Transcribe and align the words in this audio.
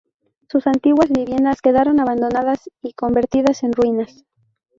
Sus 0.49 0.65
antiguas 0.65 1.11
viviendas 1.11 1.61
quedaron 1.61 1.99
abandonadas 1.99 2.71
y 2.81 2.93
convertidas 2.93 3.61
en 3.61 3.71
ruinas. 3.71 4.25